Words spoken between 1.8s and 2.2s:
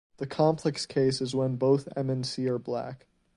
M